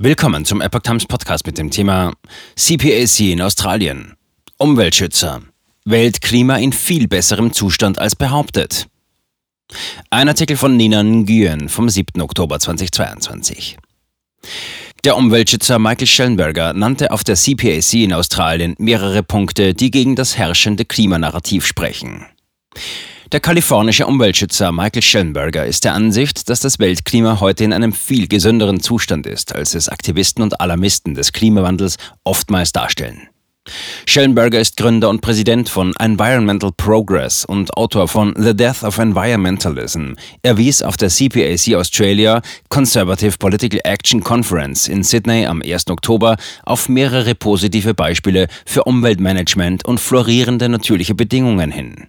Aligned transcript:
Willkommen 0.00 0.44
zum 0.44 0.60
Epoch 0.60 0.82
Times 0.82 1.06
Podcast 1.06 1.44
mit 1.44 1.58
dem 1.58 1.72
Thema 1.72 2.12
CPAC 2.54 3.18
in 3.32 3.42
Australien. 3.42 4.14
Umweltschützer. 4.56 5.42
Weltklima 5.84 6.54
in 6.54 6.72
viel 6.72 7.08
besserem 7.08 7.52
Zustand 7.52 7.98
als 7.98 8.14
behauptet. 8.14 8.86
Ein 10.08 10.28
Artikel 10.28 10.56
von 10.56 10.76
Nina 10.76 11.02
Nguyen 11.02 11.68
vom 11.68 11.88
7. 11.88 12.22
Oktober 12.22 12.60
2022. 12.60 13.76
Der 15.02 15.16
Umweltschützer 15.16 15.80
Michael 15.80 16.06
Schellenberger 16.06 16.74
nannte 16.74 17.10
auf 17.10 17.24
der 17.24 17.34
CPAC 17.34 17.94
in 17.94 18.12
Australien 18.12 18.76
mehrere 18.78 19.24
Punkte, 19.24 19.74
die 19.74 19.90
gegen 19.90 20.14
das 20.14 20.38
herrschende 20.38 20.84
Klimanarrativ 20.84 21.66
sprechen. 21.66 22.24
Der 23.30 23.40
kalifornische 23.40 24.06
Umweltschützer 24.06 24.72
Michael 24.72 25.02
Schellenberger 25.02 25.66
ist 25.66 25.84
der 25.84 25.92
Ansicht, 25.92 26.48
dass 26.48 26.60
das 26.60 26.78
Weltklima 26.78 27.40
heute 27.40 27.62
in 27.62 27.74
einem 27.74 27.92
viel 27.92 28.26
gesünderen 28.26 28.80
Zustand 28.80 29.26
ist, 29.26 29.54
als 29.54 29.74
es 29.74 29.90
Aktivisten 29.90 30.42
und 30.42 30.62
Alarmisten 30.62 31.14
des 31.14 31.32
Klimawandels 31.32 31.96
oftmals 32.24 32.72
darstellen. 32.72 33.28
Schellenberger 34.06 34.60
ist 34.60 34.78
Gründer 34.78 35.10
und 35.10 35.20
Präsident 35.20 35.68
von 35.68 35.94
Environmental 35.98 36.72
Progress 36.74 37.44
und 37.44 37.76
Autor 37.76 38.08
von 38.08 38.34
The 38.38 38.56
Death 38.56 38.82
of 38.82 38.96
Environmentalism. 38.96 40.12
Er 40.42 40.56
wies 40.56 40.82
auf 40.82 40.96
der 40.96 41.10
CPAC 41.10 41.74
Australia 41.74 42.40
Conservative 42.70 43.36
Political 43.38 43.80
Action 43.84 44.22
Conference 44.22 44.88
in 44.88 45.02
Sydney 45.02 45.44
am 45.44 45.60
1. 45.62 45.90
Oktober 45.90 46.36
auf 46.64 46.88
mehrere 46.88 47.34
positive 47.34 47.92
Beispiele 47.92 48.48
für 48.64 48.84
Umweltmanagement 48.84 49.84
und 49.84 50.00
florierende 50.00 50.70
natürliche 50.70 51.14
Bedingungen 51.14 51.70
hin 51.70 52.08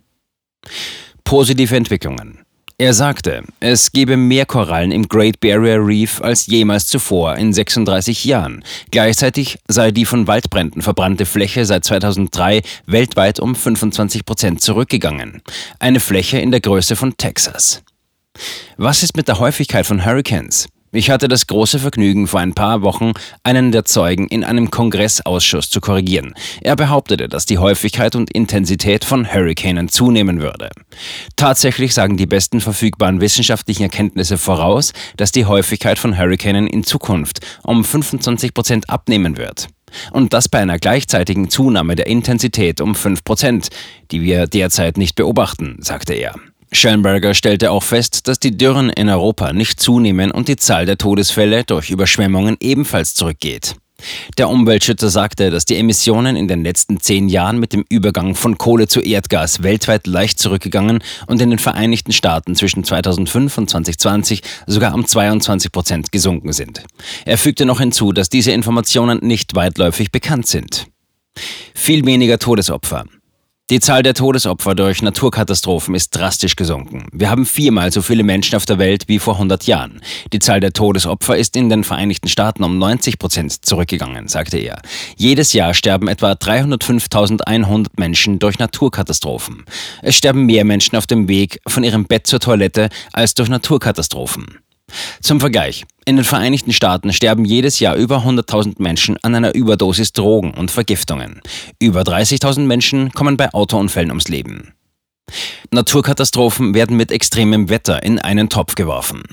positive 1.23 1.75
Entwicklungen. 1.75 2.39
Er 2.81 2.93
sagte, 2.93 3.43
es 3.59 3.91
gebe 3.91 4.15
mehr 4.15 4.45
Korallen 4.45 4.93
im 4.93 5.09
Great 5.09 5.41
Barrier 5.41 5.85
Reef 5.85 6.21
als 6.21 6.47
jemals 6.47 6.87
zuvor 6.87 7.35
in 7.35 7.51
36 7.51 8.23
Jahren. 8.23 8.63
Gleichzeitig 8.89 9.59
sei 9.67 9.91
die 9.91 10.05
von 10.05 10.27
Waldbränden 10.27 10.81
verbrannte 10.81 11.25
Fläche 11.25 11.65
seit 11.65 11.83
2003 11.83 12.61
weltweit 12.85 13.41
um 13.41 13.53
25 13.53 14.23
Prozent 14.23 14.61
zurückgegangen. 14.61 15.41
Eine 15.79 15.99
Fläche 15.99 16.39
in 16.39 16.51
der 16.51 16.61
Größe 16.61 16.95
von 16.95 17.17
Texas. 17.17 17.83
Was 18.77 19.03
ist 19.03 19.17
mit 19.17 19.27
der 19.27 19.39
Häufigkeit 19.39 19.85
von 19.85 20.05
Hurricanes? 20.05 20.69
Ich 20.91 21.11
hatte 21.11 21.27
das 21.27 21.45
große 21.45 21.77
Vergnügen, 21.77 22.25
vor 22.25 22.39
ein 22.39 22.53
paar 22.53 22.81
Wochen 22.81 23.13
einen 23.43 23.71
der 23.71 23.85
Zeugen 23.85 24.27
in 24.27 24.43
einem 24.43 24.71
Kongressausschuss 24.71 25.69
zu 25.69 25.81
korrigieren. 25.81 26.33
Er 26.61 26.75
behauptete, 26.75 27.27
dass 27.27 27.45
die 27.45 27.59
Häufigkeit 27.59 28.15
und 28.15 28.31
Intensität 28.31 29.05
von 29.05 29.31
Hurrikanen 29.31 29.89
zunehmen 29.89 30.41
würde. 30.41 30.69
Tatsächlich 31.35 31.93
sagen 31.93 32.17
die 32.17 32.25
besten 32.25 32.59
verfügbaren 32.59 33.21
wissenschaftlichen 33.21 33.83
Erkenntnisse 33.83 34.39
voraus, 34.39 34.93
dass 35.15 35.31
die 35.31 35.45
Häufigkeit 35.45 35.99
von 35.99 36.17
Hurrikanen 36.17 36.65
in 36.65 36.83
Zukunft 36.83 37.39
um 37.63 37.83
25 37.83 38.55
Prozent 38.55 38.89
abnehmen 38.89 39.37
wird. 39.37 39.67
Und 40.11 40.33
das 40.33 40.49
bei 40.49 40.59
einer 40.59 40.79
gleichzeitigen 40.79 41.51
Zunahme 41.51 41.95
der 41.95 42.07
Intensität 42.07 42.81
um 42.81 42.95
5 42.95 43.23
Prozent, 43.23 43.69
die 44.11 44.21
wir 44.21 44.47
derzeit 44.47 44.97
nicht 44.97 45.15
beobachten, 45.15 45.77
sagte 45.81 46.13
er. 46.13 46.33
Schellenberger 46.71 47.33
stellte 47.33 47.71
auch 47.71 47.83
fest, 47.83 48.27
dass 48.27 48.39
die 48.39 48.55
Dürren 48.55 48.89
in 48.89 49.09
Europa 49.09 49.53
nicht 49.53 49.79
zunehmen 49.79 50.31
und 50.31 50.47
die 50.47 50.55
Zahl 50.55 50.85
der 50.85 50.97
Todesfälle 50.97 51.63
durch 51.63 51.89
Überschwemmungen 51.89 52.57
ebenfalls 52.59 53.15
zurückgeht. 53.15 53.75
Der 54.37 54.49
Umweltschützer 54.49 55.09
sagte, 55.09 55.49
dass 55.49 55.65
die 55.65 55.75
Emissionen 55.75 56.35
in 56.35 56.47
den 56.47 56.63
letzten 56.63 56.99
zehn 56.99 57.27
Jahren 57.27 57.59
mit 57.59 57.73
dem 57.73 57.85
Übergang 57.89 58.35
von 58.35 58.57
Kohle 58.57 58.87
zu 58.87 59.01
Erdgas 59.01 59.63
weltweit 59.63 60.07
leicht 60.07 60.39
zurückgegangen 60.39 61.03
und 61.27 61.41
in 61.41 61.49
den 61.49 61.59
Vereinigten 61.59 62.13
Staaten 62.13 62.55
zwischen 62.55 62.83
2005 62.83 63.57
und 63.57 63.69
2020 63.69 64.41
sogar 64.67 64.93
um 64.93 65.05
22 65.05 65.71
Prozent 65.71 66.11
gesunken 66.11 66.53
sind. 66.53 66.83
Er 67.25 67.37
fügte 67.37 67.65
noch 67.65 67.79
hinzu, 67.79 68.13
dass 68.13 68.29
diese 68.29 68.51
Informationen 68.51 69.19
nicht 69.21 69.55
weitläufig 69.55 70.11
bekannt 70.11 70.47
sind. 70.47 70.87
Viel 71.73 72.05
weniger 72.05 72.39
Todesopfer. 72.39 73.05
Die 73.69 73.79
Zahl 73.79 74.01
der 74.01 74.15
Todesopfer 74.15 74.73
durch 74.73 75.03
Naturkatastrophen 75.03 75.93
ist 75.93 76.09
drastisch 76.09 76.55
gesunken. 76.55 77.05
Wir 77.11 77.29
haben 77.29 77.45
viermal 77.45 77.91
so 77.91 78.01
viele 78.01 78.23
Menschen 78.23 78.55
auf 78.55 78.65
der 78.65 78.79
Welt 78.79 79.03
wie 79.07 79.19
vor 79.19 79.35
100 79.35 79.65
Jahren. 79.65 80.01
Die 80.33 80.39
Zahl 80.39 80.59
der 80.59 80.73
Todesopfer 80.73 81.37
ist 81.37 81.55
in 81.55 81.69
den 81.69 81.83
Vereinigten 81.83 82.29
Staaten 82.29 82.63
um 82.63 82.79
90 82.79 83.19
Prozent 83.19 83.63
zurückgegangen, 83.63 84.27
sagte 84.27 84.57
er. 84.57 84.81
Jedes 85.17 85.53
Jahr 85.53 85.75
sterben 85.75 86.07
etwa 86.07 86.31
305.100 86.31 87.89
Menschen 87.95 88.39
durch 88.39 88.57
Naturkatastrophen. 88.57 89.65
Es 90.01 90.17
sterben 90.17 90.47
mehr 90.47 90.65
Menschen 90.65 90.95
auf 90.95 91.05
dem 91.05 91.27
Weg 91.27 91.61
von 91.67 91.83
ihrem 91.83 92.05
Bett 92.05 92.25
zur 92.25 92.39
Toilette 92.39 92.89
als 93.13 93.35
durch 93.35 93.49
Naturkatastrophen. 93.49 94.57
Zum 95.21 95.39
Vergleich. 95.39 95.85
In 96.05 96.15
den 96.15 96.25
Vereinigten 96.25 96.73
Staaten 96.73 97.13
sterben 97.13 97.45
jedes 97.45 97.79
Jahr 97.79 97.95
über 97.95 98.23
100.000 98.25 98.75
Menschen 98.79 99.17
an 99.21 99.35
einer 99.35 99.53
Überdosis 99.53 100.13
Drogen 100.13 100.51
und 100.51 100.71
Vergiftungen. 100.71 101.41
Über 101.79 102.01
30.000 102.01 102.61
Menschen 102.61 103.11
kommen 103.11 103.37
bei 103.37 103.53
Autounfällen 103.53 104.09
ums 104.09 104.27
Leben. 104.27 104.73
Naturkatastrophen 105.71 106.73
werden 106.73 106.97
mit 106.97 107.11
extremem 107.11 107.69
Wetter 107.69 108.01
in 108.01 108.19
einen 108.19 108.49
Topf 108.49 108.75
geworfen. 108.75 109.23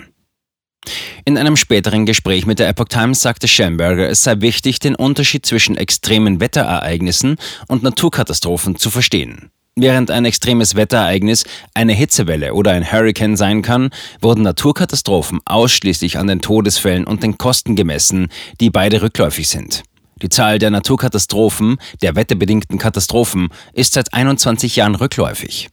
In 1.25 1.37
einem 1.37 1.57
späteren 1.57 2.07
Gespräch 2.07 2.47
mit 2.47 2.59
der 2.59 2.69
Epoch 2.69 2.89
Times 2.89 3.21
sagte 3.21 3.49
Schamberger, 3.49 4.09
es 4.09 4.23
sei 4.23 4.41
wichtig, 4.41 4.79
den 4.79 4.95
Unterschied 4.95 5.45
zwischen 5.45 5.77
extremen 5.77 6.41
Wetterereignissen 6.41 7.37
und 7.67 7.83
Naturkatastrophen 7.83 8.77
zu 8.77 8.91
verstehen. 8.91 9.51
Während 9.79 10.11
ein 10.11 10.25
extremes 10.25 10.75
Wetterereignis 10.75 11.45
eine 11.75 11.93
Hitzewelle 11.93 12.55
oder 12.55 12.71
ein 12.71 12.91
Hurricane 12.91 13.37
sein 13.37 13.61
kann, 13.61 13.91
wurden 14.23 14.41
Naturkatastrophen 14.41 15.41
ausschließlich 15.45 16.17
an 16.17 16.29
den 16.29 16.41
Todesfällen 16.41 17.05
und 17.05 17.23
den 17.23 17.37
Kosten 17.37 17.77
gemessen, 17.77 18.29
die 18.59 18.71
beide 18.71 19.03
rückläufig 19.03 19.49
sind. 19.49 19.83
Die 20.23 20.31
Zahl 20.31 20.59
der 20.59 20.71
Naturkatastrophen, 20.71 21.77
der 22.01 22.17
wetterbedingten 22.17 22.79
Katastrophen, 22.79 23.49
ist 23.75 23.93
seit 23.93 24.15
21 24.15 24.77
Jahren 24.77 24.95
rückläufig. 24.95 25.69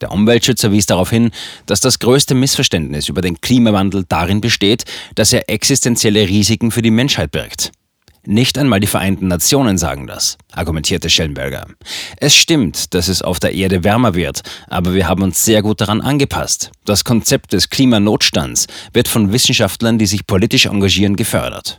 Der 0.00 0.12
Umweltschützer 0.12 0.70
wies 0.70 0.86
darauf 0.86 1.10
hin, 1.10 1.32
dass 1.66 1.80
das 1.80 1.98
größte 1.98 2.36
Missverständnis 2.36 3.08
über 3.08 3.22
den 3.22 3.40
Klimawandel 3.40 4.04
darin 4.08 4.40
besteht, 4.40 4.84
dass 5.16 5.32
er 5.32 5.50
existenzielle 5.50 6.28
Risiken 6.28 6.70
für 6.70 6.82
die 6.82 6.92
Menschheit 6.92 7.32
birgt. 7.32 7.72
Nicht 8.30 8.58
einmal 8.58 8.78
die 8.78 8.86
Vereinten 8.86 9.26
Nationen 9.28 9.78
sagen 9.78 10.06
das, 10.06 10.36
argumentierte 10.52 11.08
Schellenberger. 11.08 11.66
Es 12.18 12.36
stimmt, 12.36 12.92
dass 12.92 13.08
es 13.08 13.22
auf 13.22 13.40
der 13.40 13.54
Erde 13.54 13.84
wärmer 13.84 14.14
wird, 14.14 14.42
aber 14.66 14.92
wir 14.92 15.08
haben 15.08 15.22
uns 15.22 15.46
sehr 15.46 15.62
gut 15.62 15.80
daran 15.80 16.02
angepasst. 16.02 16.70
Das 16.84 17.04
Konzept 17.04 17.54
des 17.54 17.70
Klimanotstands 17.70 18.66
wird 18.92 19.08
von 19.08 19.32
Wissenschaftlern, 19.32 19.96
die 19.96 20.04
sich 20.04 20.26
politisch 20.26 20.66
engagieren, 20.66 21.16
gefördert. 21.16 21.78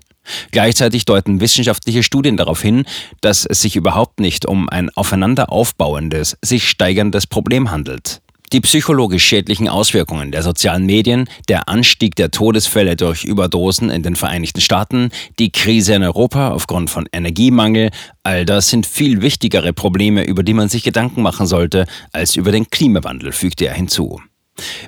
Gleichzeitig 0.50 1.06
deuten 1.06 1.40
wissenschaftliche 1.40 2.02
Studien 2.02 2.36
darauf 2.36 2.64
hin, 2.64 2.86
dass 3.22 3.46
es 3.46 3.62
sich 3.62 3.76
überhaupt 3.76 4.20
nicht 4.20 4.48
um 4.48 4.70
ein 4.70 4.90
aufeinander 4.96 5.52
aufbauendes, 5.52 6.36
sich 6.42 6.68
steigerndes 6.68 7.28
Problem 7.28 7.70
handelt. 7.70 8.24
Die 8.52 8.62
psychologisch 8.62 9.26
schädlichen 9.26 9.70
Auswirkungen 9.70 10.32
der 10.32 10.42
sozialen 10.42 10.88
Medien, 10.88 11.30
der 11.48 11.70
Anstieg 11.70 12.16
der 12.16 12.32
Todesfälle 12.32 12.96
durch 12.96 13.24
Überdosen 13.24 13.92
in 13.92 14.02
den 14.02 14.16
Vereinigten 14.16 14.60
Staaten, 14.60 15.12
die 15.38 15.52
Krise 15.52 15.94
in 15.94 16.02
Europa 16.02 16.50
aufgrund 16.50 16.90
von 16.90 17.08
Energiemangel, 17.12 17.92
all 18.24 18.46
das 18.46 18.70
sind 18.70 18.88
viel 18.88 19.22
wichtigere 19.22 19.72
Probleme, 19.72 20.24
über 20.24 20.42
die 20.42 20.56
man 20.56 20.68
sich 20.68 20.84
Gedanken 20.84 21.22
machen 21.22 21.46
sollte, 21.46 21.86
als 22.12 22.36
über 22.38 22.52
den 22.52 22.72
Klimawandel, 22.72 23.34
fügte 23.34 23.68
er 23.68 23.76
hinzu. 23.76 24.20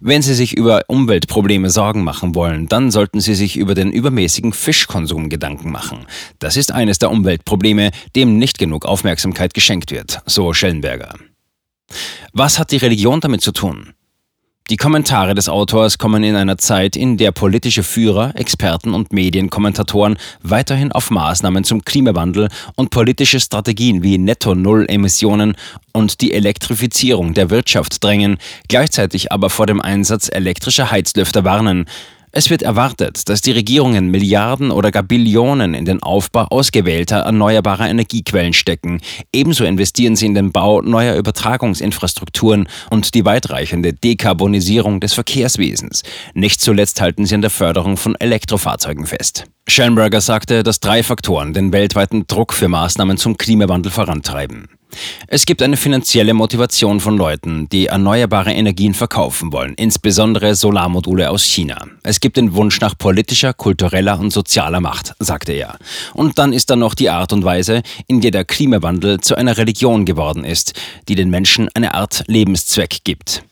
Wenn 0.02 0.24
Sie 0.24 0.34
sich 0.34 0.58
über 0.58 0.82
Umweltprobleme 0.88 1.70
Sorgen 1.70 2.04
machen 2.04 2.34
wollen, 2.34 2.68
dann 2.68 2.90
sollten 2.90 3.22
Sie 3.22 3.36
sich 3.36 3.58
über 3.58 3.76
den 3.76 3.92
übermäßigen 3.92 4.54
Fischkonsum 4.54 5.30
Gedanken 5.30 5.72
machen. 5.72 6.08
Das 6.40 6.58
ist 6.58 6.72
eines 6.72 6.98
der 6.98 7.12
Umweltprobleme, 7.12 7.92
dem 8.16 8.40
nicht 8.40 8.58
genug 8.58 8.86
Aufmerksamkeit 8.86 9.54
geschenkt 9.54 9.92
wird, 9.92 10.22
so 10.26 10.52
Schellenberger. 10.52 11.14
Was 12.34 12.60
hat 12.60 12.72
die 12.72 12.78
Religion 12.78 13.20
damit 13.20 13.42
zu 13.42 13.52
tun? 13.52 13.94
Die 14.72 14.78
Kommentare 14.78 15.36
des 15.36 15.50
Autors 15.50 15.98
kommen 15.98 16.24
in 16.24 16.36
einer 16.38 16.58
Zeit, 16.58 16.96
in 16.96 17.18
der 17.18 17.34
politische 17.34 17.84
Führer, 17.84 18.34
Experten 18.38 18.94
und 18.94 19.12
Medienkommentatoren 19.12 20.18
weiterhin 20.44 20.94
auf 20.94 21.12
Maßnahmen 21.12 21.66
zum 21.66 21.84
Klimawandel 21.84 22.48
und 22.78 22.90
politische 22.90 23.42
Strategien 23.42 24.02
wie 24.02 24.18
Netto-Null-Emissionen 24.18 25.58
und 25.92 26.22
die 26.22 26.32
Elektrifizierung 26.32 27.34
der 27.34 27.50
Wirtschaft 27.50 28.02
drängen, 28.02 28.38
gleichzeitig 28.70 29.34
aber 29.34 29.50
vor 29.50 29.66
dem 29.66 29.82
Einsatz 29.82 30.30
elektrischer 30.32 30.90
Heizlüfter 30.90 31.44
warnen. 31.44 31.86
Es 32.34 32.50
wird 32.50 32.62
erwartet, 32.62 33.28
dass 33.28 33.42
die 33.42 33.52
Regierungen 33.52 34.08
Milliarden 34.08 34.72
oder 34.72 34.92
gar 34.92 35.04
Billionen 35.04 35.74
in 35.74 35.84
den 35.84 36.02
Aufbau 36.02 36.46
ausgewählter 36.46 37.18
erneuerbarer 37.18 37.90
Energiequellen 37.90 38.54
stecken. 38.54 39.02
Ebenso 39.34 39.66
investieren 39.66 40.16
sie 40.16 40.28
in 40.28 40.34
den 40.34 40.54
Bau 40.54 40.82
neuer 40.82 41.16
Übertragungsinfrastrukturen 41.16 42.70
und 42.90 43.14
die 43.16 43.26
weitreichende 43.26 43.92
Dekarbonisierung 43.92 45.02
des 45.02 45.14
Verkehrswesens. 45.14 46.04
Nicht 46.34 46.62
zuletzt 46.62 47.02
halten 47.02 47.26
sie 47.26 47.36
an 47.36 47.42
der 47.42 47.50
Förderung 47.50 47.98
von 47.98 48.16
Elektrofahrzeugen 48.16 49.06
fest. 49.06 49.44
Schellenberger 49.68 50.22
sagte, 50.22 50.64
dass 50.64 50.80
drei 50.80 51.04
Faktoren 51.04 51.54
den 51.54 51.74
weltweiten 51.74 52.28
Druck 52.28 52.54
für 52.54 52.70
Maßnahmen 52.70 53.18
zum 53.18 53.36
Klimawandel 53.36 53.92
vorantreiben. 53.92 54.70
Es 55.28 55.46
gibt 55.46 55.62
eine 55.62 55.78
finanzielle 55.78 56.34
Motivation 56.34 57.00
von 57.00 57.18
Leuten, 57.18 57.70
die 57.70 57.88
erneuerbare 57.88 58.54
Energien 58.54 58.94
verkaufen 58.94 59.52
wollen, 59.52 59.74
insbesondere 59.76 60.56
Solarmodule 60.56 61.30
aus 61.30 61.44
China. 61.44 61.86
Es 62.04 62.20
gibt 62.20 62.38
den 62.38 62.54
Wunsch 62.54 62.80
nach 62.82 62.98
politischer, 62.98 63.54
kultureller 63.54 64.20
und 64.20 64.32
sozialer 64.32 64.82
Macht, 64.82 65.14
sagte 65.20 65.54
er. 65.54 65.78
Und 66.14 66.40
dann 66.40 66.54
ist 66.54 66.70
da 66.70 66.76
noch 66.76 66.94
die 66.94 67.10
Art 67.10 67.34
und 67.34 67.44
Weise, 67.44 67.84
in 68.08 68.22
der 68.22 68.32
der 68.32 68.46
Klimawandel 68.46 69.20
zu 69.20 69.36
einer 69.36 69.58
Religion 69.58 70.06
geworden 70.06 70.44
ist, 70.44 70.74
die 71.08 71.16
den 71.16 71.30
Menschen 71.30 71.70
eine 71.74 71.94
Art 71.94 72.24
Lebenszweck 72.28 73.04
gibt. 73.04 73.44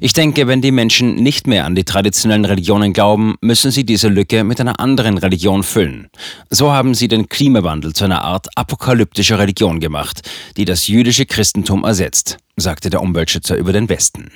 Ich 0.00 0.12
denke, 0.12 0.46
wenn 0.46 0.60
die 0.60 0.72
Menschen 0.72 1.14
nicht 1.16 1.46
mehr 1.46 1.64
an 1.64 1.74
die 1.74 1.84
traditionellen 1.84 2.44
Religionen 2.44 2.92
glauben, 2.92 3.36
müssen 3.40 3.70
sie 3.70 3.84
diese 3.84 4.08
Lücke 4.08 4.44
mit 4.44 4.60
einer 4.60 4.80
anderen 4.80 5.18
Religion 5.18 5.62
füllen. 5.62 6.08
So 6.50 6.72
haben 6.72 6.94
sie 6.94 7.08
den 7.08 7.28
Klimawandel 7.28 7.92
zu 7.92 8.04
einer 8.04 8.22
Art 8.22 8.48
apokalyptischer 8.56 9.38
Religion 9.38 9.80
gemacht, 9.80 10.28
die 10.56 10.64
das 10.64 10.88
jüdische 10.88 11.26
Christentum 11.26 11.84
ersetzt, 11.84 12.38
sagte 12.56 12.90
der 12.90 13.02
Umweltschützer 13.02 13.56
über 13.56 13.72
den 13.72 13.88
Westen. 13.88 14.30